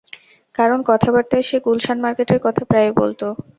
[0.55, 3.21] কারণ কথাবার্তায় সে গুলশান মার্কেটের কথা প্রায়ই বলত।